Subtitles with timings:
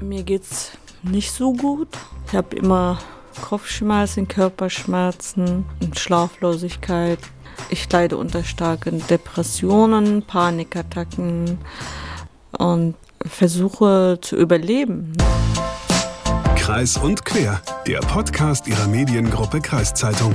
[0.00, 0.72] Mir geht's
[1.02, 1.88] nicht so gut.
[2.26, 2.98] Ich habe immer
[3.42, 7.18] Kopfschmerzen, Körperschmerzen und Schlaflosigkeit.
[7.70, 11.58] Ich leide unter starken Depressionen, Panikattacken
[12.58, 15.12] und versuche zu überleben.
[16.56, 20.34] Kreis und quer, der Podcast ihrer Mediengruppe Kreiszeitung.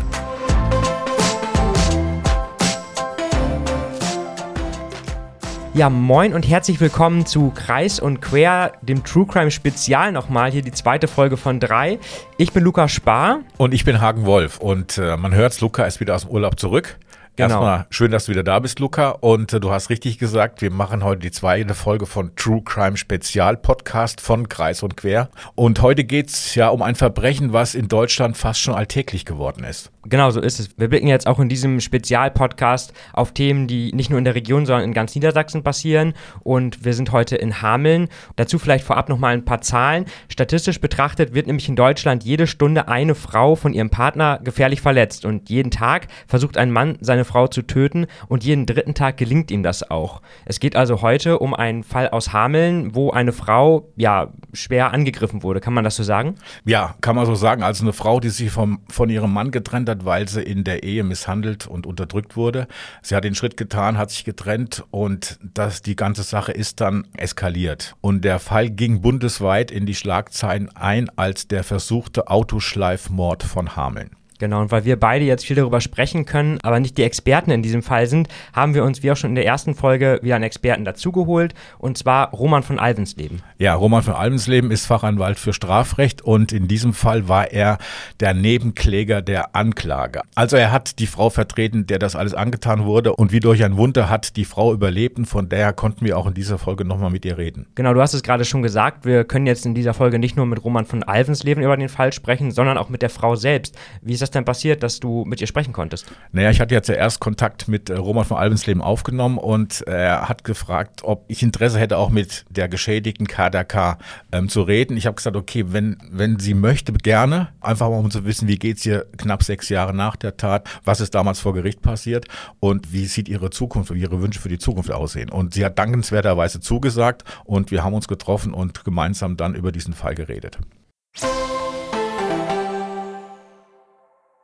[5.74, 10.52] Ja, moin und herzlich willkommen zu Kreis und Quer, dem True Crime Spezial nochmal.
[10.52, 11.98] Hier die zweite Folge von drei.
[12.36, 13.40] Ich bin Luca Spar.
[13.56, 14.58] Und ich bin Hagen Wolf.
[14.58, 16.98] Und äh, man hört's, Luca ist wieder aus dem Urlaub zurück.
[17.38, 17.56] Genau.
[17.56, 19.12] Erstmal schön, dass du wieder da bist, Luca.
[19.12, 22.98] Und äh, du hast richtig gesagt, wir machen heute die zweite Folge von True Crime
[22.98, 25.30] Spezial Podcast von Kreis und Quer.
[25.56, 29.92] Und heute geht's ja um ein Verbrechen, was in Deutschland fast schon alltäglich geworden ist.
[30.04, 30.78] Genau so ist es.
[30.78, 34.66] Wir blicken jetzt auch in diesem Spezialpodcast auf Themen, die nicht nur in der Region,
[34.66, 36.14] sondern in ganz Niedersachsen passieren.
[36.42, 38.10] Und wir sind heute in Hameln.
[38.36, 40.06] Dazu vielleicht vorab nochmal ein paar Zahlen.
[40.28, 45.24] Statistisch betrachtet wird nämlich in Deutschland jede Stunde eine Frau von ihrem Partner gefährlich verletzt.
[45.24, 49.18] Und jeden Tag versucht ein Mann, seine seine Frau zu töten und jeden dritten Tag
[49.18, 50.22] gelingt ihm das auch.
[50.46, 55.44] Es geht also heute um einen Fall aus Hameln, wo eine Frau ja schwer angegriffen
[55.44, 55.60] wurde.
[55.60, 56.36] Kann man das so sagen?
[56.66, 57.62] Ja, kann man so sagen.
[57.62, 60.84] Also eine Frau, die sich vom, von ihrem Mann getrennt hat, weil sie in der
[60.84, 62.68] Ehe misshandelt und unterdrückt wurde.
[63.04, 67.08] Sie hat den Schritt getan, hat sich getrennt und das, die ganze Sache ist dann
[67.16, 67.96] eskaliert.
[68.02, 74.12] Und der Fall ging bundesweit in die Schlagzeilen ein als der versuchte Autoschleifmord von Hameln.
[74.42, 77.62] Genau, und weil wir beide jetzt viel darüber sprechen können, aber nicht die Experten in
[77.62, 80.46] diesem Fall sind, haben wir uns, wie auch schon in der ersten Folge, wieder einen
[80.46, 83.44] Experten dazugeholt, und zwar Roman von Alvensleben.
[83.60, 87.78] Ja, Roman von Alvensleben ist Fachanwalt für Strafrecht und in diesem Fall war er
[88.20, 90.22] der Nebenkläger der Anklage.
[90.34, 93.78] Also er hat die Frau vertreten, der das alles angetan wurde und wie durch ein
[93.78, 97.12] Wunder hat die Frau überlebt und von daher konnten wir auch in dieser Folge nochmal
[97.12, 97.68] mit ihr reden.
[97.76, 100.48] Genau, du hast es gerade schon gesagt, wir können jetzt in dieser Folge nicht nur
[100.48, 103.78] mit Roman von Alvensleben über den Fall sprechen, sondern auch mit der Frau selbst.
[104.02, 106.06] Wie ist das denn passiert, dass du mit ihr sprechen konntest?
[106.32, 110.44] Naja, ich hatte ja zuerst Kontakt mit äh, Roman von Albensleben aufgenommen und er hat
[110.44, 113.98] gefragt, ob ich Interesse hätte, auch mit der geschädigten KDK
[114.32, 114.98] ähm, zu reden.
[114.98, 117.50] Ich habe gesagt, okay, wenn, wenn sie möchte, gerne.
[117.60, 120.70] Einfach mal um zu wissen, wie geht es ihr knapp sechs Jahre nach der Tat,
[120.84, 122.28] was ist damals vor Gericht passiert
[122.60, 125.30] und wie sieht ihre Zukunft und ihre Wünsche für die Zukunft aussehen.
[125.30, 129.94] Und sie hat dankenswerterweise zugesagt und wir haben uns getroffen und gemeinsam dann über diesen
[129.94, 130.58] Fall geredet.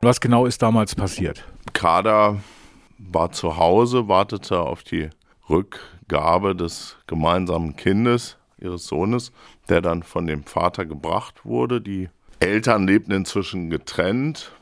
[0.08, 1.44] Was genau ist damals passiert?
[1.74, 2.38] Kader
[2.96, 5.10] war zu Hause, wartete auf die
[5.50, 9.32] Rückgabe des gemeinsamen Kindes, ihres Sohnes,
[9.68, 11.82] der dann von dem Vater gebracht wurde.
[11.82, 12.08] Die
[12.40, 14.52] Eltern lebten inzwischen getrennt.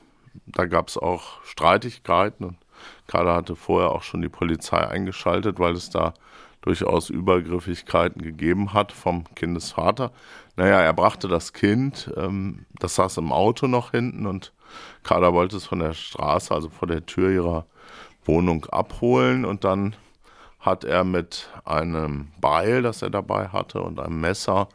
[0.46, 2.58] Da gab es auch Streitigkeiten
[3.06, 6.14] Kader hatte vorher auch schon die Polizei eingeschaltet, weil es da
[6.62, 10.10] durchaus Übergriffigkeiten gegeben hat vom Kindesvater.
[10.56, 14.52] Naja, er brachte das Kind, ähm, das saß im Auto noch hinten und
[15.03, 17.66] Kader wollte es von der Straße, also vor der Tür ihrer
[18.25, 19.44] Wohnung abholen.
[19.44, 19.97] Und dann
[20.60, 24.69] hat er mit einem Beil, das er dabei hatte, und einem Messer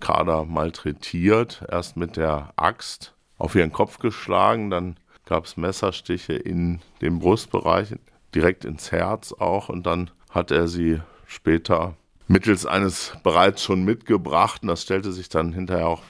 [0.00, 1.64] Kader malträtiert.
[1.70, 4.96] Erst mit der Axt auf ihren Kopf geschlagen, dann
[5.26, 7.94] gab es Messerstiche in dem Brustbereich,
[8.34, 11.94] direkt ins Herz auch, und dann hat er sie später
[12.26, 16.02] mittels eines bereits schon mitgebrachten, das stellte sich dann hinterher auch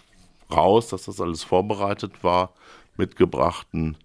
[0.51, 2.53] raus, dass das alles vorbereitet war,
[2.97, 3.97] mitgebrachten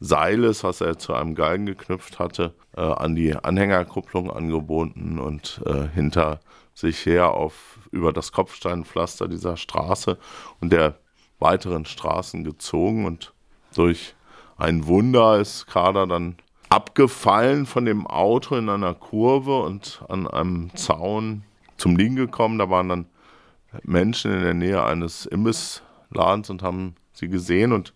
[0.00, 5.88] Seiles, was er zu einem Galgen geknüpft hatte, äh, an die Anhängerkupplung angebunden und äh,
[5.94, 6.40] hinter
[6.74, 10.18] sich her auf über das Kopfsteinpflaster dieser Straße
[10.60, 10.98] und der
[11.38, 13.32] weiteren Straßen gezogen und
[13.74, 14.14] durch
[14.56, 16.36] ein Wunder ist Kader dann
[16.68, 21.44] abgefallen von dem Auto in einer Kurve und an einem Zaun
[21.76, 22.58] zum Liegen gekommen.
[22.58, 23.06] Da waren dann
[23.82, 27.92] Menschen in der Nähe eines Imbissladens und haben sie gesehen und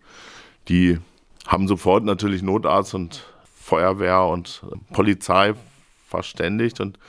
[0.69, 0.99] die
[1.47, 3.25] haben sofort natürlich Notarzt und
[3.55, 4.63] Feuerwehr und
[4.93, 5.53] Polizei
[6.07, 6.79] verständigt.
[6.79, 6.99] Und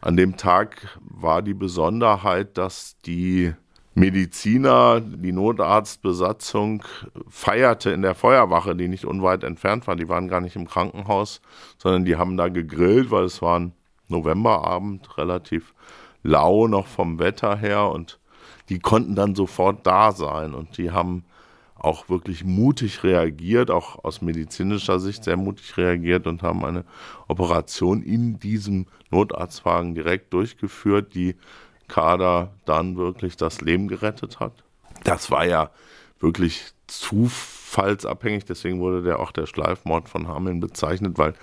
[0.00, 3.52] an dem Tag war die Besonderheit, dass die
[3.94, 6.84] Mediziner, die Notarztbesatzung
[7.28, 9.96] feierte in der Feuerwache, die nicht unweit entfernt war.
[9.96, 11.40] Die waren gar nicht im Krankenhaus,
[11.78, 13.72] sondern die haben da gegrillt, weil es war ein
[14.06, 15.74] Novemberabend, relativ
[16.22, 18.18] lau noch vom Wetter her und
[18.68, 21.24] die konnten dann sofort da sein und die haben
[21.78, 26.84] auch wirklich mutig reagiert, auch aus medizinischer Sicht sehr mutig reagiert und haben eine
[27.28, 31.36] Operation in diesem Notarztwagen direkt durchgeführt, die
[31.86, 34.52] Kader dann wirklich das Leben gerettet hat.
[35.04, 35.70] Das war ja
[36.20, 41.34] wirklich zufallsabhängig, deswegen wurde der auch der Schleifmord von Hameln bezeichnet, weil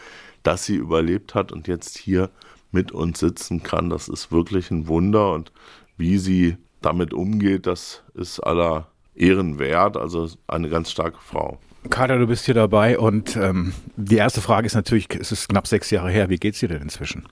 [0.44, 2.30] dass sie überlebt hat und jetzt hier
[2.72, 5.52] mit uns sitzen kann, das ist wirklich ein Wunder und
[5.98, 9.98] wie sie damit umgeht, das ist aller Ehren wert.
[9.98, 11.58] Also eine ganz starke Frau.
[11.90, 15.68] Kader, du bist hier dabei und ähm, die erste Frage ist natürlich, es ist knapp
[15.68, 17.28] sechs Jahre her, wie geht's dir denn inzwischen?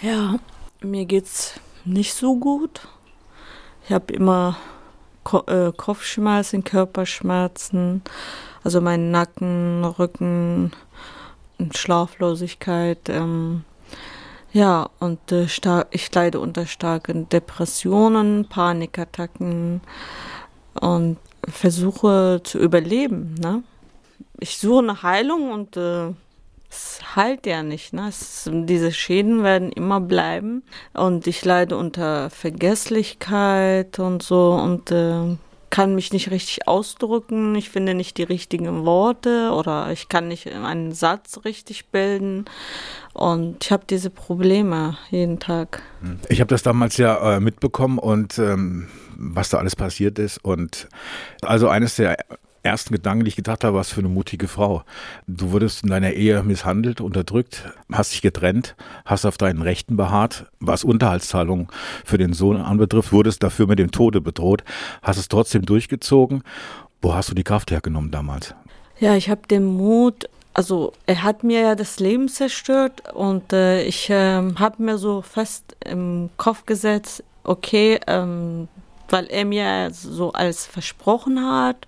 [0.00, 0.38] Ja,
[0.80, 2.88] mir geht's nicht so gut.
[3.84, 4.56] Ich habe immer
[5.24, 8.02] Ko äh, Kopfschmerzen, Körperschmerzen,
[8.64, 10.72] also mein Nacken, Rücken,
[11.74, 13.08] Schlaflosigkeit.
[13.08, 13.64] Ähm,
[14.52, 15.46] ja, und äh,
[15.90, 19.82] ich leide unter starken Depressionen, Panikattacken
[20.80, 21.18] und
[21.50, 23.34] versuche zu überleben.
[23.40, 23.62] Ne?
[24.40, 26.10] Ich suche eine Heilung und äh,
[26.70, 27.92] es heilt ja nicht.
[27.92, 28.08] Ne?
[28.08, 30.62] Es, diese Schäden werden immer bleiben
[30.94, 35.36] und ich leide unter Vergesslichkeit und so und äh,
[35.70, 40.48] kann mich nicht richtig ausdrücken, ich finde nicht die richtigen Worte oder ich kann nicht
[40.48, 42.46] einen Satz richtig bilden
[43.12, 45.82] und ich habe diese Probleme jeden Tag.
[46.28, 50.88] Ich habe das damals ja äh, mitbekommen und ähm, was da alles passiert ist und
[51.42, 52.16] also eines der
[52.62, 54.82] ersten Gedanken, die ich gedacht habe, was für eine mutige Frau.
[55.26, 60.46] Du wurdest in deiner Ehe misshandelt, unterdrückt, hast dich getrennt, hast auf deinen Rechten beharrt,
[60.60, 61.70] was Unterhaltszahlung
[62.04, 64.64] für den Sohn anbetrifft, wurdest dafür mit dem Tode bedroht,
[65.02, 66.42] hast es trotzdem durchgezogen.
[67.00, 68.54] Wo hast du die Kraft hergenommen damals?
[68.98, 73.84] Ja, ich habe den Mut, also er hat mir ja das Leben zerstört und äh,
[73.84, 78.66] ich äh, habe mir so fest im Kopf gesetzt, okay, ähm,
[79.08, 81.86] weil er mir so alles versprochen hat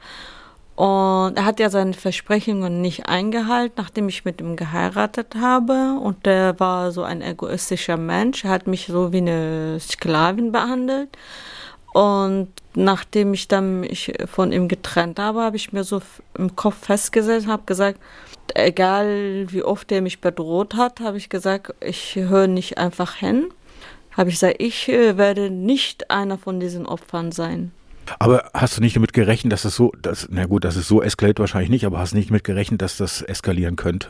[0.81, 5.99] und er hat ja seine Versprechungen nicht eingehalten, nachdem ich mit ihm geheiratet habe.
[6.03, 8.47] Und der war so ein egoistischer Mensch.
[8.47, 11.11] Er hat mich so wie eine Sklavin behandelt.
[11.93, 16.01] Und nachdem ich dann mich von ihm getrennt habe, habe ich mir so
[16.39, 18.01] im Kopf festgesetzt, habe gesagt,
[18.55, 23.53] egal wie oft er mich bedroht hat, habe ich gesagt, ich höre nicht einfach hin.
[24.21, 27.73] Habe ich gesagt, ich äh, werde nicht einer von diesen Opfern sein.
[28.19, 31.01] Aber hast du nicht damit gerechnet, dass es so, dass, na gut, dass es so
[31.01, 34.09] eskaliert wahrscheinlich nicht, aber hast du nicht damit gerechnet, dass das eskalieren könnte?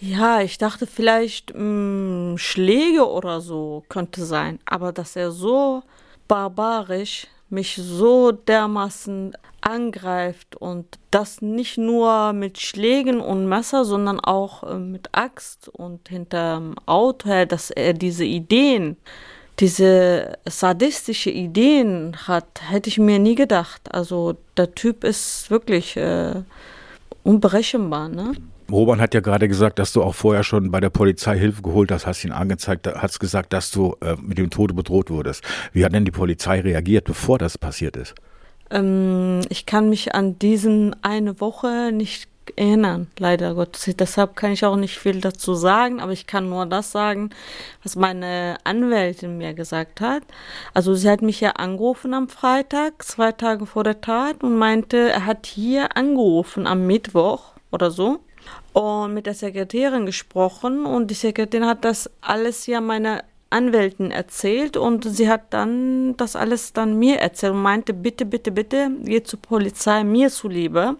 [0.00, 5.84] Ja, ich dachte vielleicht mh, mm, Schläge oder so könnte sein, aber dass er so
[6.26, 14.64] barbarisch mich so dermaßen angreift und das nicht nur mit Schlägen und Messer, sondern auch
[14.64, 18.96] äh, mit Axt und hinterm Auto dass er diese Ideen
[19.60, 23.82] diese sadistische Ideen hat, hätte ich mir nie gedacht.
[23.92, 26.42] Also der Typ ist wirklich äh,
[27.22, 28.08] unberechenbar.
[28.08, 28.32] Ne?
[28.70, 31.92] Roman hat ja gerade gesagt, dass du auch vorher schon bei der Polizei Hilfe geholt
[31.92, 35.44] hast, hast ihn angezeigt, hast gesagt, dass du äh, mit dem Tode bedroht wurdest.
[35.72, 38.14] Wie hat denn die Polizei reagiert, bevor das passiert ist?
[38.70, 43.94] Ähm, ich kann mich an diesen eine Woche nicht erinnern, leider Gottes.
[43.96, 47.30] Deshalb kann ich auch nicht viel dazu sagen, aber ich kann nur das sagen,
[47.82, 50.22] was meine Anwältin mir gesagt hat.
[50.72, 55.10] Also sie hat mich ja angerufen am Freitag, zwei Tage vor der Tat und meinte,
[55.10, 58.20] er hat hier angerufen am Mittwoch oder so
[58.72, 64.76] und mit der Sekretärin gesprochen und die Sekretärin hat das alles ja meiner Anwältin erzählt
[64.76, 69.22] und sie hat dann das alles dann mir erzählt und meinte, bitte, bitte, bitte, geh
[69.22, 70.96] zur Polizei, mir zuliebe.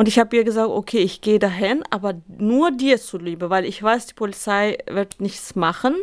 [0.00, 3.82] Und ich habe ihr gesagt, okay, ich gehe dahin, aber nur dir zuliebe, weil ich
[3.82, 5.94] weiß, die Polizei wird nichts machen,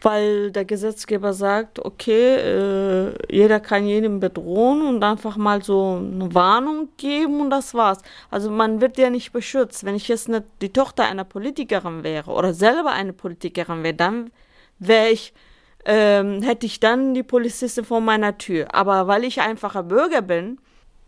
[0.00, 6.34] weil der Gesetzgeber sagt, okay, äh, jeder kann jedem bedrohen und einfach mal so eine
[6.34, 7.98] Warnung geben und das war's.
[8.30, 9.84] Also man wird ja nicht beschützt.
[9.84, 14.30] Wenn ich jetzt nicht die Tochter einer Politikerin wäre oder selber eine Politikerin wäre, dann
[14.78, 15.34] wäre ich
[15.84, 18.74] ähm, hätte ich dann die Polizistin vor meiner Tür.
[18.74, 20.58] Aber weil ich einfacher Bürger bin,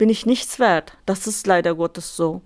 [0.01, 0.95] bin ich nichts wert.
[1.05, 2.41] Das ist leider Gottes so.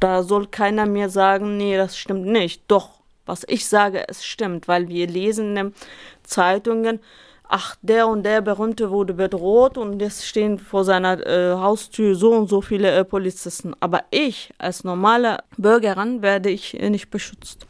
[0.00, 2.62] Da soll keiner mir sagen, nee, das stimmt nicht.
[2.68, 2.88] Doch,
[3.26, 5.74] was ich sage, es stimmt, weil wir lesen in den
[6.22, 7.00] Zeitungen,
[7.46, 12.30] ach, der und der Berühmte wurde bedroht und jetzt stehen vor seiner äh, Haustür so
[12.32, 13.74] und so viele äh, Polizisten.
[13.80, 17.66] Aber ich als normale Bürgerin werde ich äh, nicht beschützt.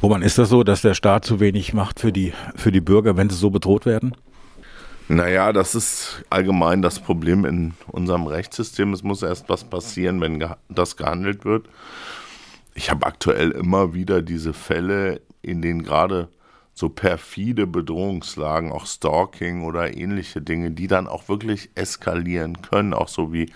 [0.00, 3.16] Roman, ist das so, dass der Staat zu wenig macht für die, für die Bürger,
[3.16, 4.14] wenn sie so bedroht werden?
[5.12, 8.92] Naja, das ist allgemein das Problem in unserem Rechtssystem.
[8.92, 11.68] Es muss erst was passieren, wenn das gehandelt wird.
[12.74, 16.28] Ich habe aktuell immer wieder diese Fälle, in denen gerade
[16.74, 23.08] so perfide Bedrohungslagen, auch Stalking oder ähnliche Dinge, die dann auch wirklich eskalieren können, auch
[23.08, 23.52] so wie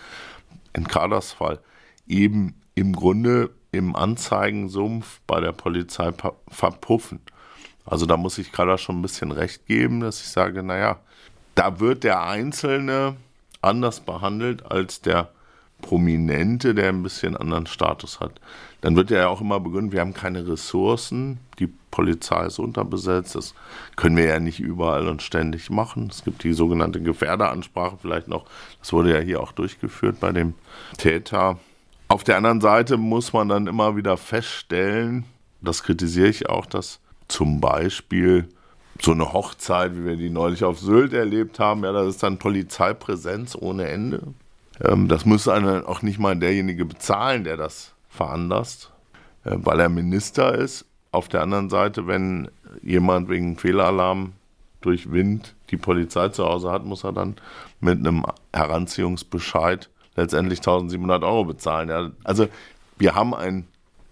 [0.72, 1.60] in Kaders Fall,
[2.08, 6.10] eben im Grunde im Anzeigensumpf bei der Polizei
[6.48, 7.20] verpuffen.
[7.84, 10.98] Also da muss ich Kader schon ein bisschen recht geben, dass ich sage, naja,
[11.54, 13.16] da wird der Einzelne
[13.62, 15.30] anders behandelt als der
[15.80, 18.40] Prominente, der ein bisschen anderen Status hat.
[18.80, 23.54] Dann wird ja auch immer begründet, wir haben keine Ressourcen, die Polizei ist unterbesetzt, das
[23.96, 26.08] können wir ja nicht überall und ständig machen.
[26.10, 28.46] Es gibt die sogenannte Gefährderansprache vielleicht noch,
[28.80, 30.54] das wurde ja hier auch durchgeführt bei dem
[30.96, 31.58] Täter.
[32.08, 35.24] Auf der anderen Seite muss man dann immer wieder feststellen,
[35.60, 38.48] das kritisiere ich auch, dass zum Beispiel
[39.00, 42.38] so eine Hochzeit, wie wir die neulich auf Sylt erlebt haben, ja, das ist dann
[42.38, 44.22] Polizeipräsenz ohne Ende.
[44.80, 48.92] Ähm, das muss einen auch nicht mal derjenige bezahlen, der das veranlasst,
[49.44, 50.84] äh, weil er Minister ist.
[51.10, 52.48] Auf der anderen Seite, wenn
[52.82, 54.32] jemand wegen Fehlalarm
[54.80, 57.36] durch Wind die Polizei zu Hause hat, muss er dann
[57.80, 61.88] mit einem Heranziehungsbescheid letztendlich 1700 Euro bezahlen.
[61.88, 62.48] Ja, also
[62.98, 63.66] wir haben ein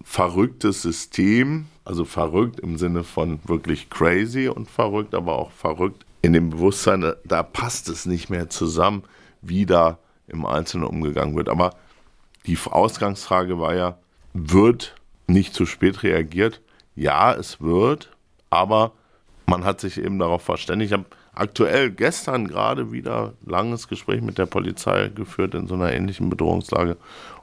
[0.04, 6.32] verrücktes System, also verrückt im Sinne von wirklich crazy und verrückt, aber auch verrückt in
[6.32, 9.02] dem Bewusstsein, da passt es nicht mehr zusammen,
[9.42, 11.48] wie da im Einzelnen umgegangen wird.
[11.48, 11.74] Aber
[12.46, 13.98] die Ausgangsfrage war ja,
[14.32, 14.94] wird
[15.26, 16.60] nicht zu spät reagiert?
[16.94, 18.10] Ja, es wird,
[18.50, 18.92] aber
[19.46, 20.92] man hat sich eben darauf verständigt.
[20.92, 25.92] Ich habe aktuell gestern gerade wieder langes Gespräch mit der Polizei geführt in so einer
[25.92, 26.96] ähnlichen Bedrohungslage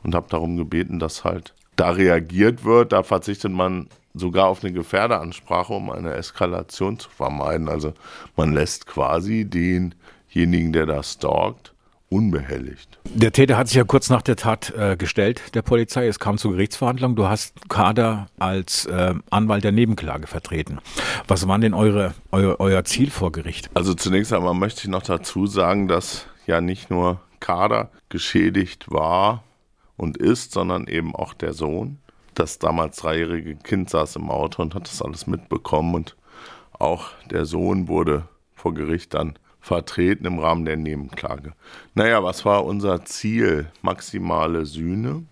[0.04, 2.92] und habe darum gebeten, dass halt da reagiert wird.
[2.92, 7.70] Da verzichtet man sogar auf eine Gefährderansprache, um eine Eskalation zu vermeiden.
[7.70, 7.94] Also
[8.36, 11.74] man lässt quasi denjenigen, der da stalkt,
[12.10, 13.00] unbehelligt.
[13.06, 16.08] Der Täter hat sich ja kurz nach der Tat äh, gestellt, der Polizei.
[16.08, 17.16] Es kam zur Gerichtsverhandlung.
[17.16, 20.80] Du hast Kader als äh, Anwalt der Nebenklage vertreten.
[21.28, 23.70] Was war denn eure, euer, euer Ziel vor Gericht?
[23.76, 29.44] Also zunächst einmal möchte ich noch dazu sagen, dass ja nicht nur Kader geschädigt war
[30.00, 32.00] und ist, sondern eben auch der Sohn.
[32.34, 36.16] Das damals dreijährige Kind saß im Auto und hat das alles mitbekommen und
[36.72, 41.54] auch der Sohn wurde vor Gericht dann vertreten im Rahmen der Nebenklage.
[41.94, 43.70] Naja, was war unser Ziel?
[43.82, 45.24] Maximale Sühne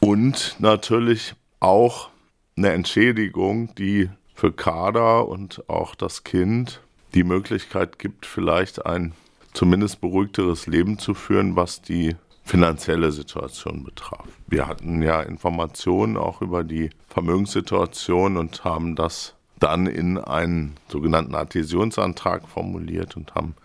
[0.00, 2.08] und natürlich auch
[2.56, 6.80] eine Entschädigung, die für Kader und auch das Kind
[7.14, 9.12] die Möglichkeit gibt, vielleicht ein
[9.52, 12.14] zumindest beruhigteres Leben zu führen, was die
[12.46, 14.24] finanzielle Situation betraf.
[14.46, 21.34] Wir hatten ja Informationen auch über die Vermögenssituation und haben das dann in einen sogenannten
[21.34, 23.56] Adhäsionsantrag formuliert und haben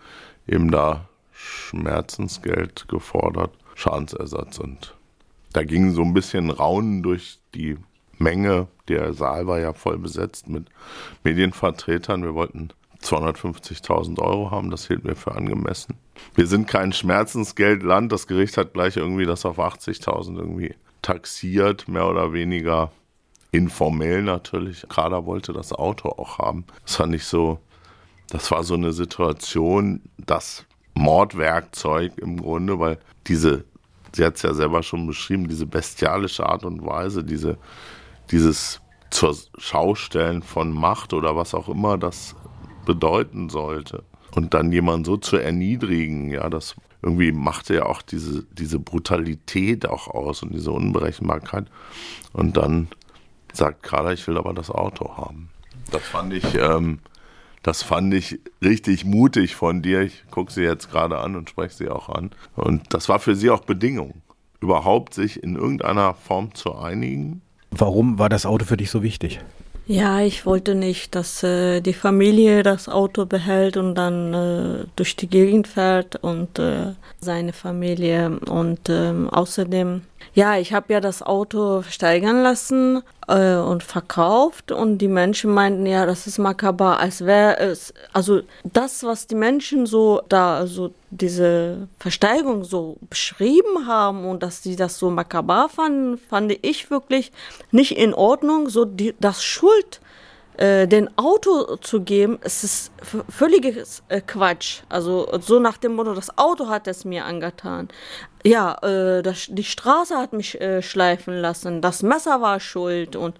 [0.48, 4.58] eben da Schmerzensgeld gefordert, Schadensersatz.
[4.58, 4.96] Und
[5.52, 7.76] da ging so ein bisschen Raunen durch die
[8.18, 8.66] Menge.
[8.88, 10.66] Der Saal war ja voll besetzt mit
[11.22, 12.24] Medienvertretern.
[12.24, 12.70] Wir wollten
[13.02, 15.96] 250.000 Euro haben, das hielt mir für angemessen.
[16.34, 18.12] Wir sind kein Schmerzensgeldland.
[18.12, 22.92] Das Gericht hat gleich irgendwie das auf 80.000 irgendwie taxiert, mehr oder weniger
[23.50, 24.86] informell natürlich.
[24.88, 26.64] Kader wollte das Auto auch haben.
[26.84, 27.58] Das fand ich so,
[28.28, 33.64] das war so eine Situation, das Mordwerkzeug im Grunde, weil diese,
[34.12, 37.58] sie hat es ja selber schon beschrieben, diese bestialische Art und Weise, diese,
[38.30, 38.80] dieses
[39.10, 42.34] zur Schaustellen von Macht oder was auch immer das
[42.84, 44.04] bedeuten sollte.
[44.34, 49.86] Und dann jemanden so zu erniedrigen, ja, das irgendwie machte ja auch diese, diese Brutalität
[49.86, 51.66] auch aus und diese Unberechenbarkeit.
[52.32, 52.88] Und dann
[53.52, 55.50] sagt Kader, ich will aber das Auto haben.
[55.90, 57.00] Das fand ich, ähm,
[57.62, 60.02] das fand ich richtig mutig von dir.
[60.02, 62.30] Ich gucke sie jetzt gerade an und spreche sie auch an.
[62.54, 64.22] Und das war für sie auch Bedingung,
[64.60, 67.42] überhaupt sich in irgendeiner Form zu einigen.
[67.70, 69.40] Warum war das Auto für dich so wichtig?
[69.86, 75.16] Ja, ich wollte nicht, dass äh, die Familie das Auto behält und dann äh, durch
[75.16, 78.38] die Gegend fährt und äh, seine Familie.
[78.48, 80.02] Und ähm, außerdem
[80.34, 84.72] ja, ich habe ja das Auto steigern lassen äh, und verkauft.
[84.72, 89.34] Und die Menschen meinten, ja, das ist makaber, als wäre es, also das, was die
[89.34, 95.68] Menschen so da, also diese Versteigerung so beschrieben haben und dass sie das so makaber
[95.68, 97.32] fanden, fand ich wirklich
[97.70, 100.00] nicht in Ordnung, so die, das Schuld
[100.58, 102.92] den Auto zu geben, es ist
[103.28, 104.82] völliges äh, Quatsch.
[104.88, 107.88] Also so nach dem Motto, das Auto hat es mir angetan.
[108.44, 113.36] Ja, äh, das, die Straße hat mich äh, schleifen lassen, das Messer war schuld und,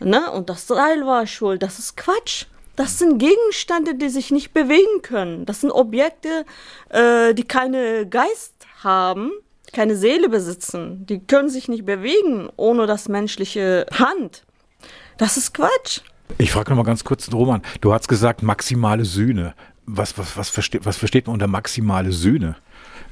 [0.00, 1.62] ne, und das Seil war schuld.
[1.62, 2.46] Das ist Quatsch.
[2.74, 5.46] Das sind Gegenstände, die sich nicht bewegen können.
[5.46, 6.44] Das sind Objekte,
[6.90, 9.32] äh, die keine Geist haben,
[9.72, 11.06] keine Seele besitzen.
[11.06, 14.42] Die können sich nicht bewegen ohne das menschliche Hand.
[15.16, 16.00] Das ist Quatsch.
[16.38, 19.54] Ich frage noch mal ganz kurz, Roman, du hast gesagt maximale Sühne.
[19.86, 22.56] Was, was, was, versteht, was versteht man unter maximale Sühne?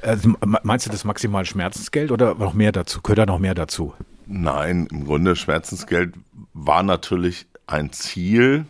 [0.02, 3.00] Also, meinst du das maximale Schmerzensgeld oder noch mehr dazu?
[3.00, 3.94] Gehört da noch mehr dazu?
[4.26, 6.14] Nein, im Grunde Schmerzensgeld
[6.52, 8.66] war natürlich ein Ziel,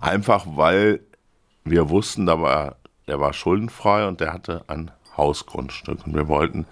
[0.00, 1.00] einfach weil
[1.64, 2.76] wir wussten, da war,
[3.06, 6.06] der war schuldenfrei und der hatte ein Hausgrundstück.
[6.06, 6.66] Und wir wollten,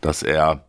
[0.00, 0.64] dass er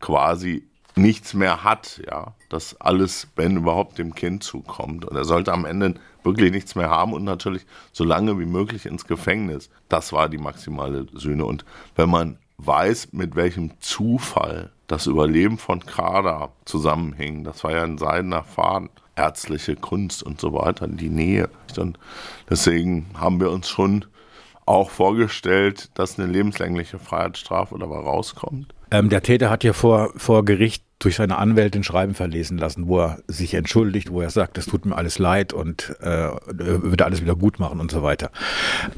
[0.00, 0.67] quasi
[0.98, 5.04] nichts mehr hat, ja, dass alles, wenn überhaupt, dem Kind zukommt.
[5.04, 8.86] Und er sollte am Ende wirklich nichts mehr haben und natürlich so lange wie möglich
[8.86, 9.70] ins Gefängnis.
[9.88, 11.44] Das war die maximale Sühne.
[11.44, 11.64] Und
[11.96, 17.98] wenn man weiß, mit welchem Zufall das Überleben von Kader zusammenhing, das war ja ein
[17.98, 21.48] seidener Faden, ärztliche Kunst und so weiter, die Nähe.
[21.76, 21.98] Und
[22.48, 24.04] deswegen haben wir uns schon
[24.64, 28.74] auch vorgestellt, dass eine lebenslängliche Freiheitsstrafe dabei rauskommt.
[28.90, 33.00] Ähm, der Täter hat ja vor, vor Gericht durch seine Anwältin Schreiben verlesen lassen, wo
[33.00, 37.20] er sich entschuldigt, wo er sagt, es tut mir alles leid und äh, würde alles
[37.20, 38.30] wieder gut machen und so weiter.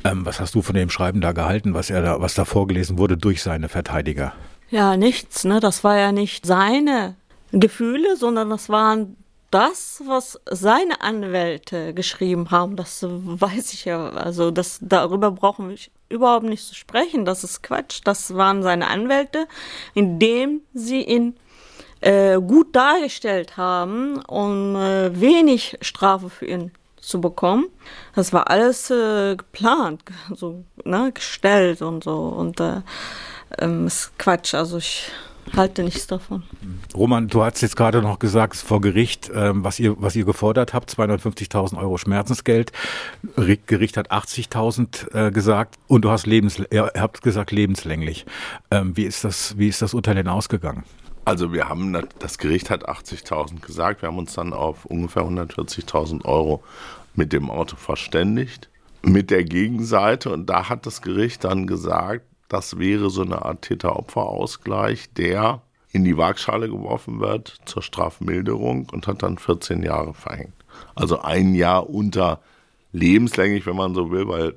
[0.04, 2.98] Ähm, was hast du von dem Schreiben da gehalten, was er da, was da vorgelesen
[2.98, 4.32] wurde durch seine Verteidiger?
[4.70, 5.60] Ja, nichts, ne?
[5.60, 7.16] Das war ja nicht seine
[7.52, 9.16] Gefühle, sondern das waren
[9.50, 12.76] das, was seine Anwälte geschrieben haben.
[12.76, 14.10] Das weiß ich ja.
[14.10, 15.76] Also das darüber brauchen wir
[16.08, 17.24] überhaupt nicht zu sprechen.
[17.24, 18.00] Das ist Quatsch.
[18.04, 19.46] Das waren seine Anwälte,
[19.94, 21.34] indem sie ihn
[22.00, 27.66] äh, gut dargestellt haben, um äh, wenig Strafe für ihn zu bekommen.
[28.14, 30.02] Das war alles äh, geplant,
[30.34, 32.28] so ne, gestellt und so.
[32.28, 32.82] Und äh,
[33.58, 34.54] ähm, ist Quatsch.
[34.54, 35.10] Also ich
[35.56, 36.44] halte nichts davon.
[36.94, 40.74] Roman, du hast jetzt gerade noch gesagt, vor Gericht, ähm, was, ihr, was ihr gefordert
[40.74, 42.72] habt, 250.000 Euro Schmerzensgeld.
[43.66, 48.26] Gericht hat 80.000 äh, gesagt und du hast lebens, ihr habt gesagt lebenslänglich.
[48.70, 50.84] Ähm, wie, ist das, wie ist das Urteil denn ausgegangen?
[51.24, 56.24] Also wir haben, das Gericht hat 80.000 gesagt, wir haben uns dann auf ungefähr 140.000
[56.24, 56.62] Euro
[57.14, 58.68] mit dem Auto verständigt.
[59.02, 63.62] Mit der Gegenseite und da hat das Gericht dann gesagt, das wäre so eine Art
[63.62, 65.62] Täter-Opfer-Ausgleich, der
[65.92, 70.54] in die Waagschale geworfen wird zur Strafmilderung und hat dann 14 Jahre verhängt.
[70.94, 72.40] Also ein Jahr unter
[72.92, 74.54] lebenslänglich, wenn man so will, weil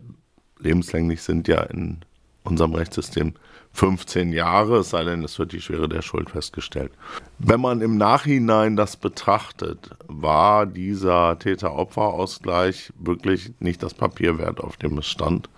[0.60, 2.00] lebenslänglich sind ja in
[2.44, 3.34] unserem Rechtssystem
[3.74, 6.92] 15 Jahre, es sei denn, es wird die Schwere der Schuld festgestellt.
[7.40, 14.78] Wenn man im Nachhinein das betrachtet, war dieser Täter-Opfer-Ausgleich wirklich nicht das Papier wert, auf
[14.78, 15.50] dem es stand.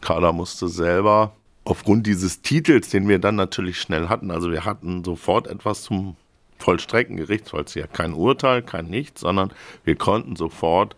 [0.00, 1.32] Kader musste selber
[1.64, 6.16] aufgrund dieses Titels, den wir dann natürlich schnell hatten, also wir hatten sofort etwas zum
[6.56, 7.86] Vollstrecken Gerichtsvollzieher.
[7.86, 9.52] Kein Urteil, kein Nichts, sondern
[9.84, 10.96] wir konnten sofort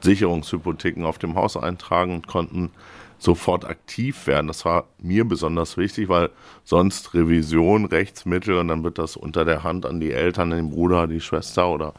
[0.00, 2.70] Sicherungshypotheken auf dem Haus eintragen und konnten
[3.18, 4.46] sofort aktiv werden.
[4.46, 6.30] Das war mir besonders wichtig, weil
[6.64, 11.06] sonst Revision, Rechtsmittel und dann wird das unter der Hand an die Eltern, den Bruder,
[11.06, 11.94] die Schwester oder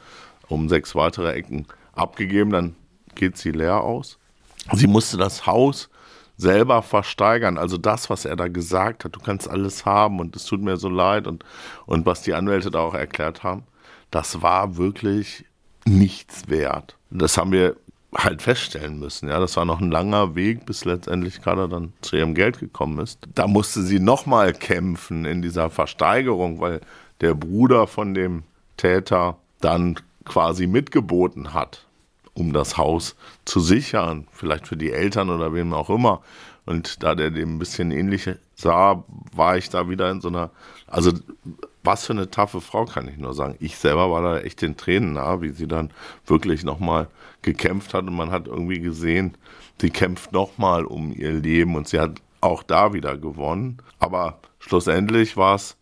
[0.47, 2.51] um sechs weitere Ecken abgegeben.
[2.51, 2.75] Dann
[3.15, 4.17] geht sie leer aus.
[4.73, 5.89] Sie musste das Haus
[6.37, 7.57] selber versteigern.
[7.57, 10.77] Also das, was er da gesagt hat, du kannst alles haben und es tut mir
[10.77, 11.43] so leid und,
[11.85, 13.63] und was die Anwälte da auch erklärt haben,
[14.09, 15.45] das war wirklich
[15.85, 16.97] nichts wert.
[17.09, 17.75] Das haben wir
[18.15, 19.29] halt feststellen müssen.
[19.29, 22.99] Ja, das war noch ein langer Weg, bis letztendlich Kader dann zu ihrem Geld gekommen
[22.99, 23.19] ist.
[23.35, 26.81] Da musste sie nochmal kämpfen in dieser Versteigerung, weil
[27.21, 28.43] der Bruder von dem
[28.77, 29.95] Täter dann
[30.25, 31.85] quasi mitgeboten hat,
[32.33, 36.21] um das Haus zu sichern, vielleicht für die Eltern oder wem auch immer.
[36.65, 40.51] Und da der dem ein bisschen ähnlich sah, war ich da wieder in so einer,
[40.87, 41.11] also
[41.83, 43.55] was für eine taffe Frau, kann ich nur sagen.
[43.59, 45.91] Ich selber war da echt den Tränen nah, wie sie dann
[46.25, 47.07] wirklich nochmal
[47.41, 49.37] gekämpft hat und man hat irgendwie gesehen,
[49.79, 53.77] sie kämpft nochmal um ihr Leben und sie hat auch da wieder gewonnen.
[53.99, 55.77] Aber schlussendlich war es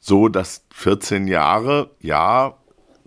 [0.00, 2.54] so, dass 14 Jahre, ja,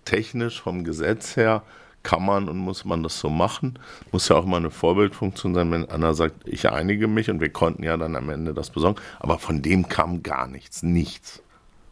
[0.06, 1.64] technisch vom Gesetz her
[2.04, 3.78] kann man und muss man das so machen.
[4.12, 7.52] Muss ja auch immer eine Vorbildfunktion sein, wenn einer sagt, ich einige mich und wir
[7.52, 9.00] konnten ja dann am Ende das besorgen.
[9.20, 11.44] Aber von dem kam gar nichts, nichts.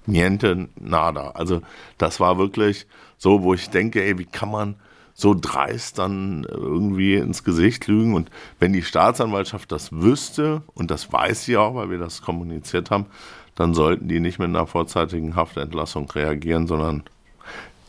[0.06, 1.32] Niente, nada.
[1.32, 1.62] Also
[1.98, 4.76] das war wirklich so, wo ich denke, ey, wie kann man
[5.14, 8.14] so dreist dann irgendwie ins Gesicht lügen?
[8.14, 12.90] Und wenn die Staatsanwaltschaft das wüsste, und das weiß sie auch, weil wir das kommuniziert
[12.90, 13.08] haben,
[13.56, 17.04] dann sollten die nicht mit einer vorzeitigen Haftentlassung reagieren, sondern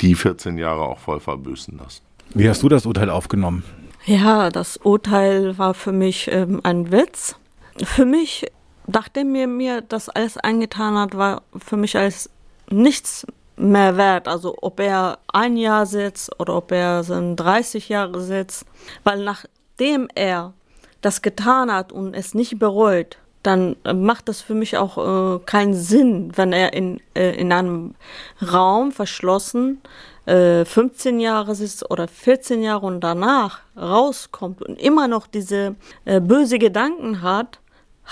[0.00, 2.02] die 14 Jahre auch voll verbüßen lassen.
[2.34, 3.62] Wie hast du das Urteil aufgenommen?
[4.06, 7.36] Ja, das Urteil war für mich ähm, ein Witz.
[7.76, 8.46] Für mich,
[8.92, 12.30] nachdem mir mir das alles angetan hat, war für mich alles
[12.70, 13.26] nichts
[13.56, 14.28] mehr wert.
[14.28, 18.64] Also ob er ein Jahr sitzt oder ob er 30 Jahre sitzt.
[19.04, 20.52] Weil nachdem er
[21.00, 25.74] das getan hat und es nicht bereut, dann macht das für mich auch äh, keinen
[25.74, 27.94] Sinn, wenn er in, äh, in einem
[28.42, 29.80] Raum verschlossen
[30.26, 35.74] 15 äh, Jahre ist oder 14 Jahre und danach rauskommt und immer noch diese
[36.04, 37.58] äh, böse Gedanken hat,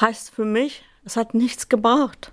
[0.00, 2.32] heißt für mich, es hat nichts gebracht.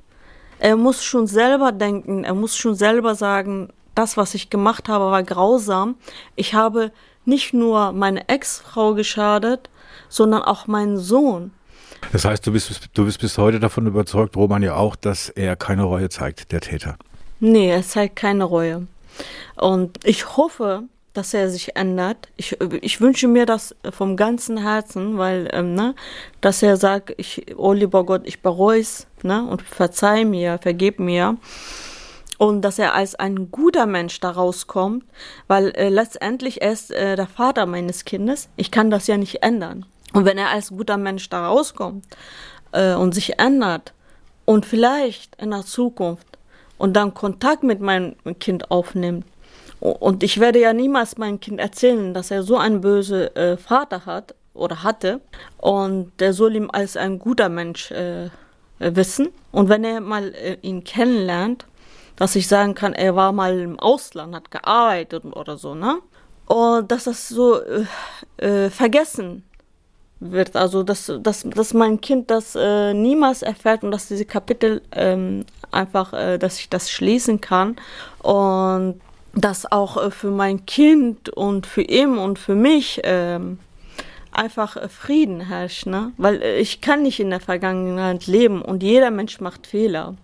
[0.60, 5.06] Er muss schon selber denken, er muss schon selber sagen, das, was ich gemacht habe,
[5.06, 5.96] war grausam.
[6.36, 6.92] Ich habe
[7.26, 9.70] nicht nur meine Ex-Frau geschadet,
[10.10, 11.52] sondern auch meinen Sohn.
[12.12, 15.56] Das heißt, du bist, du bist bis heute davon überzeugt, Roman ja auch, dass er
[15.56, 16.98] keine Reue zeigt, der Täter.
[17.40, 18.88] Nee, er zeigt keine Reue.
[19.56, 20.84] Und ich hoffe,
[21.16, 22.28] dass er sich ändert.
[22.36, 25.96] Ich, ich wünsche mir das vom ganzen Herzen, weil, ähm, ne,
[26.42, 31.00] dass er sagt, ich, oh lieber Gott, ich bereue es, ne, und verzeih mir, vergib
[31.00, 31.38] mir.
[32.38, 35.06] Und dass er als ein guter Mensch da rauskommt,
[35.48, 38.50] weil äh, letztendlich er ist äh, der Vater meines Kindes.
[38.58, 39.86] Ich kann das ja nicht ändern.
[40.12, 42.06] Und wenn er als guter Mensch da rauskommt
[42.74, 43.94] äh, und sich ändert
[44.44, 46.28] und vielleicht in der Zukunft
[46.78, 49.26] und dann Kontakt mit meinem Kind aufnimmt,
[49.80, 54.06] und ich werde ja niemals meinem Kind erzählen, dass er so einen bösen äh, Vater
[54.06, 55.22] hat oder hatte.
[55.58, 58.30] Und der soll ihm als ein guter Mensch äh,
[58.80, 59.30] wissen.
[59.52, 61.66] Und wenn er mal äh, ihn kennenlernt,
[62.16, 65.98] dass ich sagen kann, er war mal im Ausland, hat gearbeitet oder so, ne?
[66.46, 67.86] Und dass das so äh,
[68.38, 69.44] äh, vergessen
[70.20, 70.56] wird.
[70.56, 75.46] Also, dass, dass, dass mein Kind das äh, niemals erfährt und dass diese Kapitel ähm,
[75.72, 77.76] einfach, äh, dass ich das schließen kann.
[78.22, 79.02] Und
[79.36, 83.60] dass auch äh, für mein Kind und für ihn und für mich ähm,
[84.32, 86.14] einfach äh, Frieden herrscht, ne?
[86.18, 90.16] Weil äh, ich kann nicht in der Vergangenheit leben und jeder Mensch macht Fehler.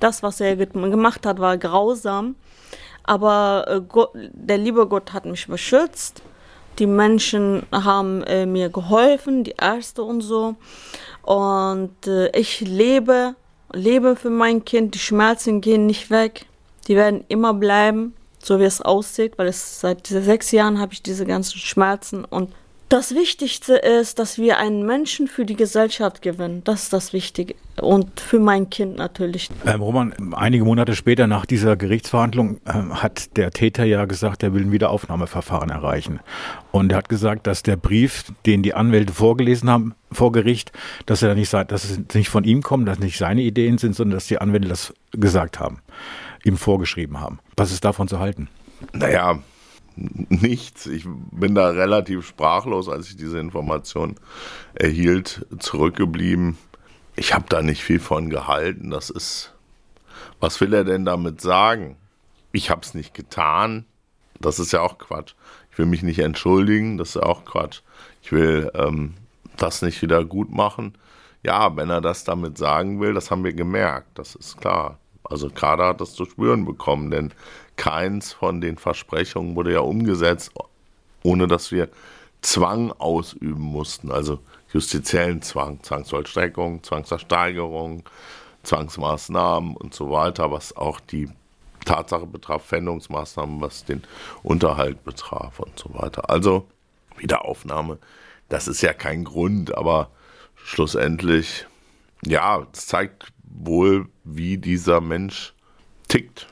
[0.00, 2.34] Das, was er gemacht hat, war grausam,
[3.04, 6.20] aber Gott, der liebe Gott hat mich beschützt.
[6.78, 10.56] Die Menschen haben äh, mir geholfen, die Ärzte und so.
[11.22, 13.34] Und äh, ich lebe,
[13.72, 14.94] lebe für mein Kind.
[14.94, 16.46] Die Schmerzen gehen nicht weg.
[16.86, 21.02] Die werden immer bleiben so wie es aussieht, weil es seit sechs Jahren habe ich
[21.02, 22.52] diese ganzen Schmerzen und
[22.88, 26.62] das Wichtigste ist, dass wir einen Menschen für die Gesellschaft gewinnen.
[26.64, 27.54] Das ist das Wichtige.
[27.78, 29.50] Und für mein Kind natürlich.
[29.66, 34.54] Ähm, Roman, einige Monate später nach dieser Gerichtsverhandlung äh, hat der Täter ja gesagt, er
[34.54, 36.20] will ein Wiederaufnahmeverfahren erreichen.
[36.72, 40.72] Und er hat gesagt, dass der Brief, den die Anwälte vorgelesen haben vor Gericht,
[41.04, 44.16] dass er nicht, dass es nicht von ihm kommt, dass nicht seine Ideen sind, sondern
[44.16, 45.82] dass die Anwälte das gesagt haben
[46.44, 47.38] ihm vorgeschrieben haben.
[47.56, 48.48] Was ist davon zu halten?
[48.92, 49.40] Naja,
[49.96, 50.86] nichts.
[50.86, 54.16] Ich bin da relativ sprachlos, als ich diese Information
[54.74, 56.56] erhielt, zurückgeblieben.
[57.16, 58.90] Ich habe da nicht viel von gehalten.
[58.90, 59.54] Das ist,
[60.40, 61.96] was will er denn damit sagen?
[62.52, 63.84] Ich habe es nicht getan.
[64.40, 65.34] Das ist ja auch Quatsch.
[65.72, 66.96] Ich will mich nicht entschuldigen.
[66.96, 67.80] Das ist ja auch Quatsch.
[68.22, 69.14] Ich will ähm,
[69.56, 70.96] das nicht wieder gut machen.
[71.42, 74.18] Ja, wenn er das damit sagen will, das haben wir gemerkt.
[74.18, 74.98] Das ist klar.
[75.24, 77.32] Also Kader hat das zu spüren bekommen, denn
[77.76, 80.52] keins von den Versprechungen wurde ja umgesetzt,
[81.22, 81.88] ohne dass wir
[82.40, 84.38] Zwang ausüben mussten, also
[84.72, 88.04] justiziellen Zwang, Zwangsvollstreckung, Zwangsversteigerung,
[88.62, 91.28] Zwangsmaßnahmen und so weiter, was auch die
[91.84, 94.02] Tatsache betraf, Pfändungsmaßnahmen, was den
[94.42, 96.28] Unterhalt betraf und so weiter.
[96.30, 96.66] Also
[97.16, 97.98] Wiederaufnahme,
[98.48, 100.10] das ist ja kein Grund, aber
[100.54, 101.66] schlussendlich,
[102.24, 105.54] ja, es zeigt wohl, wie dieser Mensch
[106.08, 106.46] tickt.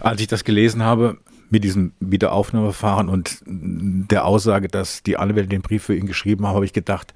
[0.00, 1.18] Als ich das gelesen habe,
[1.50, 6.54] mit diesem Wiederaufnahmeverfahren und der Aussage, dass die Anwälte den Brief für ihn geschrieben haben,
[6.54, 7.14] habe ich gedacht,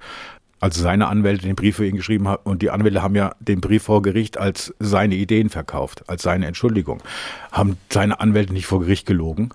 [0.59, 3.59] also seine Anwälte den Brief für ihn geschrieben haben und die Anwälte haben ja den
[3.59, 7.03] Brief vor Gericht als seine Ideen verkauft, als seine Entschuldigung.
[7.51, 9.49] Haben seine Anwälte nicht vor Gericht gelogen?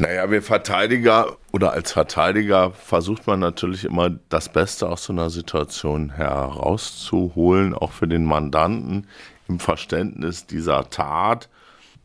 [0.00, 5.28] Naja, wir Verteidiger oder als Verteidiger versucht man natürlich immer das Beste aus so einer
[5.28, 9.08] Situation herauszuholen, auch für den Mandanten
[9.48, 11.48] im Verständnis dieser Tat.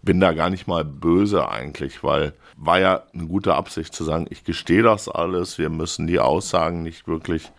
[0.01, 4.25] Bin da gar nicht mal böse eigentlich, weil war ja eine gute Absicht zu sagen,
[4.31, 7.51] ich gestehe das alles, wir müssen die Aussagen nicht wirklich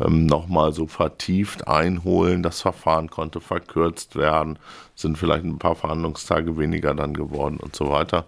[0.00, 2.42] ähm, nochmal so vertieft einholen.
[2.42, 4.58] Das Verfahren konnte verkürzt werden,
[4.94, 8.26] sind vielleicht ein paar Verhandlungstage weniger dann geworden und so weiter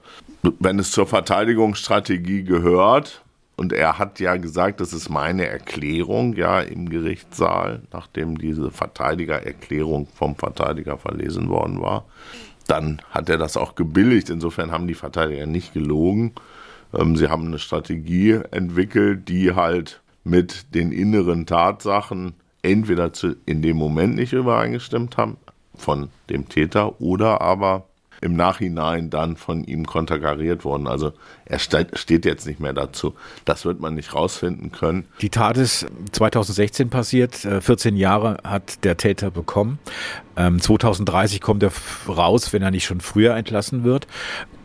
[0.59, 3.23] wenn es zur Verteidigungsstrategie gehört,
[3.59, 10.09] und er hat ja gesagt, das ist meine Erklärung, ja, im Gerichtssaal, nachdem diese Verteidigererklärung
[10.15, 12.05] vom Verteidiger verlesen worden war,
[12.67, 14.29] dann hat er das auch gebilligt.
[14.29, 16.33] Insofern haben die Verteidiger nicht gelogen.
[16.93, 23.63] Ähm, sie haben eine Strategie entwickelt, die halt mit den inneren Tatsachen entweder zu, in
[23.63, 25.37] dem Moment nicht übereingestimmt haben
[25.77, 27.85] von dem Täter oder aber
[28.21, 30.89] im Nachhinein dann von ihm konterkariert worden.
[30.89, 31.13] Also
[31.45, 33.15] er steht jetzt nicht mehr dazu.
[33.45, 35.05] Das wird man nicht rausfinden können.
[35.21, 37.37] Die Tat ist 2016 passiert.
[37.37, 39.79] 14 äh, Jahre hat der Täter bekommen.
[40.35, 41.73] 2030 ähm, kommt er
[42.09, 44.07] raus, wenn er nicht schon früher entlassen wird.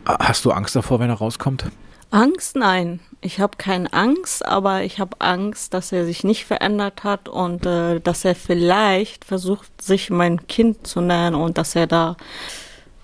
[0.06, 1.66] Hast du Angst davor, wenn er rauskommt?
[2.12, 2.56] Angst?
[2.56, 3.00] Nein.
[3.24, 7.66] Ich habe keine Angst, aber ich habe Angst, dass er sich nicht verändert hat und
[7.66, 12.18] äh, dass er vielleicht versucht, sich mein Kind zu nähern und dass er da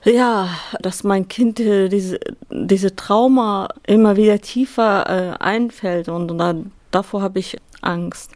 [0.03, 0.49] ja,
[0.81, 6.71] dass mein Kind äh, diese, diese Trauma immer wieder tiefer äh, einfällt und, und dann,
[6.91, 8.31] davor habe ich Angst.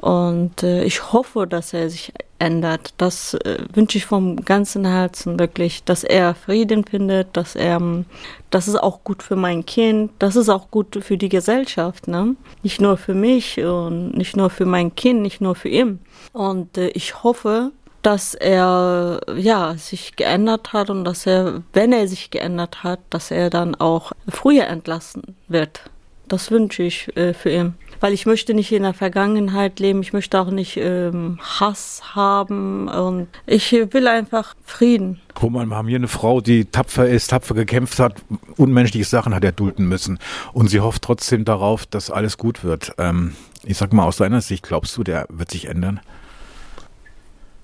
[0.00, 2.94] Und äh, ich hoffe, dass er sich ändert.
[2.96, 8.04] Das äh, wünsche ich vom ganzen Herzen wirklich, dass er Frieden findet, dass er, ähm,
[8.50, 12.36] das ist auch gut für mein Kind, das ist auch gut für die Gesellschaft, ne?
[12.62, 16.00] Nicht nur für mich und nicht nur für mein Kind, nicht nur für ihn.
[16.32, 17.72] Und äh, ich hoffe,
[18.02, 23.30] dass er ja sich geändert hat und dass er, wenn er sich geändert hat, dass
[23.30, 25.82] er dann auch früher entlassen wird.
[26.28, 27.74] Das wünsche ich äh, für ihn.
[28.00, 32.86] Weil ich möchte nicht in der Vergangenheit leben, ich möchte auch nicht ähm, Hass haben
[32.86, 35.20] und ich will einfach Frieden.
[35.42, 38.22] Roman, wir haben hier eine Frau, die tapfer ist, tapfer gekämpft hat,
[38.56, 40.18] unmenschliche Sachen hat er dulden müssen.
[40.52, 42.92] Und sie hofft trotzdem darauf, dass alles gut wird.
[42.98, 46.00] Ähm, ich sag mal aus deiner Sicht, glaubst du, der wird sich ändern?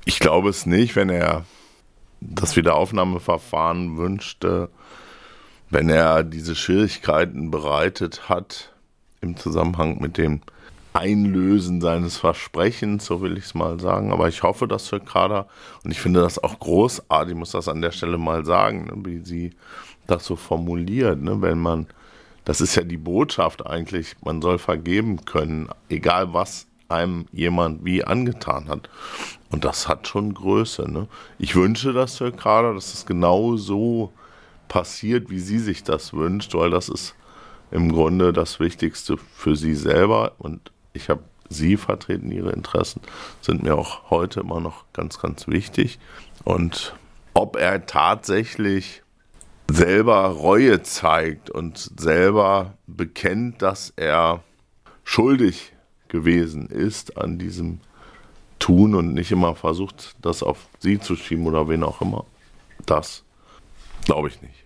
[0.05, 1.44] Ich glaube es nicht, wenn er
[2.20, 4.70] das Wiederaufnahmeverfahren wünschte,
[5.70, 8.72] wenn er diese Schwierigkeiten bereitet hat
[9.20, 10.40] im Zusammenhang mit dem
[10.92, 14.12] Einlösen seines Versprechens, so will ich es mal sagen.
[14.12, 15.48] Aber ich hoffe das für Kader
[15.83, 19.24] und ich finde das auch großartig, muss das an der Stelle mal sagen, ne, wie
[19.24, 19.50] sie
[20.07, 21.88] das so formuliert, ne, wenn man,
[22.44, 28.05] das ist ja die Botschaft eigentlich, man soll vergeben können, egal was einem jemand wie
[28.05, 28.88] angetan hat.
[29.50, 30.90] Und das hat schon Größe.
[30.90, 31.09] Ne?
[31.38, 34.12] Ich wünsche das für Kader, dass es genau so
[34.74, 37.14] passiert, wie sie sich das wünscht, weil das ist
[37.70, 40.32] im Grunde das Wichtigste für sie selber.
[40.38, 43.00] Und ich habe sie vertreten, ihre Interessen
[43.40, 46.00] sind mir auch heute immer noch ganz, ganz wichtig.
[46.42, 46.96] Und
[47.34, 49.04] ob er tatsächlich
[49.70, 54.42] selber Reue zeigt und selber bekennt, dass er
[55.04, 55.72] schuldig
[56.08, 57.78] gewesen ist an diesem
[58.58, 62.26] Tun und nicht immer versucht, das auf sie zu schieben oder wen auch immer.
[62.87, 63.22] Das
[64.04, 64.63] glaube ich nicht.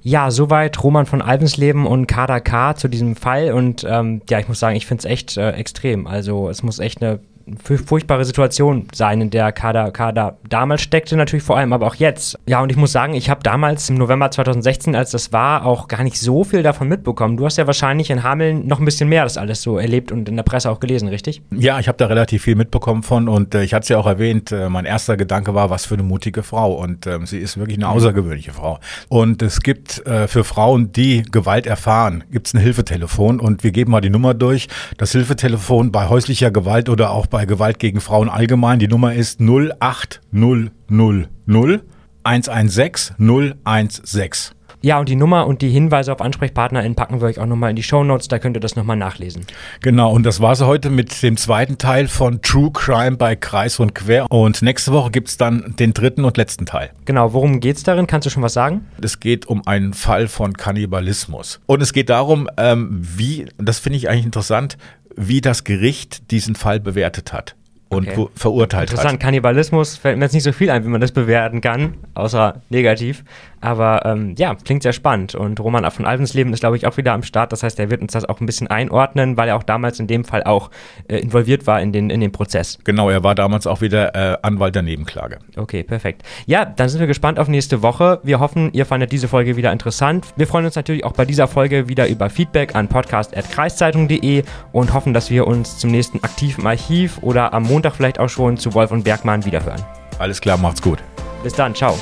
[0.00, 3.52] Ja, soweit Roman von Albensleben und Kader K zu diesem Fall.
[3.52, 6.06] Und ähm, ja, ich muss sagen, ich finde es echt äh, extrem.
[6.06, 7.20] Also es muss echt eine
[7.56, 12.38] furchtbare Situation sein, in der Kader, Kader damals steckte, natürlich vor allem, aber auch jetzt.
[12.46, 15.88] Ja, und ich muss sagen, ich habe damals im November 2016, als das war, auch
[15.88, 17.36] gar nicht so viel davon mitbekommen.
[17.36, 20.28] Du hast ja wahrscheinlich in Hameln noch ein bisschen mehr das alles so erlebt und
[20.28, 21.42] in der Presse auch gelesen, richtig?
[21.50, 24.06] Ja, ich habe da relativ viel mitbekommen von und äh, ich hatte es ja auch
[24.06, 27.58] erwähnt, äh, mein erster Gedanke war, was für eine mutige Frau und äh, sie ist
[27.58, 27.92] wirklich eine mhm.
[27.92, 28.78] außergewöhnliche Frau.
[29.08, 33.70] Und es gibt äh, für Frauen, die Gewalt erfahren, gibt es ein Hilfetelefon und wir
[33.70, 34.68] geben mal die Nummer durch.
[34.96, 38.80] Das Hilfetelefon bei häuslicher Gewalt oder auch bei bei Gewalt gegen Frauen allgemein.
[38.80, 40.72] Die Nummer ist 08000
[42.24, 43.16] 116
[44.02, 44.58] 016.
[44.80, 47.76] Ja, und die Nummer und die Hinweise auf AnsprechpartnerInnen packen wir euch auch nochmal in
[47.76, 49.44] die Show Notes, da könnt ihr das nochmal nachlesen.
[49.80, 53.96] Genau, und das war's heute mit dem zweiten Teil von True Crime bei Kreis und
[53.96, 54.30] Quer.
[54.30, 56.90] Und nächste Woche gibt's dann den dritten und letzten Teil.
[57.06, 58.06] Genau, worum geht's darin?
[58.06, 58.86] Kannst du schon was sagen?
[59.02, 61.60] Es geht um einen Fall von Kannibalismus.
[61.66, 64.78] Und es geht darum, ähm, wie, das finde ich eigentlich interessant,
[65.20, 67.57] wie das Gericht diesen Fall bewertet hat
[67.88, 68.26] und okay.
[68.34, 69.20] verurteilt Interessant, hat.
[69.20, 73.24] Kannibalismus fällt mir jetzt nicht so viel ein, wie man das bewerten kann, außer negativ.
[73.60, 75.34] Aber ähm, ja, klingt sehr spannend.
[75.34, 77.52] Und Roman von Alvensleben ist, glaube ich, auch wieder am Start.
[77.52, 80.06] Das heißt, er wird uns das auch ein bisschen einordnen, weil er auch damals in
[80.06, 80.70] dem Fall auch
[81.08, 82.78] äh, involviert war in den, in den Prozess.
[82.84, 85.38] Genau, er war damals auch wieder äh, Anwalt der Nebenklage.
[85.56, 86.22] Okay, perfekt.
[86.46, 88.20] Ja, dann sind wir gespannt auf nächste Woche.
[88.22, 90.26] Wir hoffen, ihr fandet diese Folge wieder interessant.
[90.36, 95.14] Wir freuen uns natürlich auch bei dieser Folge wieder über Feedback an podcast.kreiszeitung.de und hoffen,
[95.14, 98.90] dass wir uns zum nächsten aktiven Archiv oder am Montag vielleicht auch schon zu Wolf
[98.90, 99.80] und Bergmann wiederhören.
[100.18, 100.98] Alles klar, macht's gut.
[101.44, 101.96] Bis dann, ciao.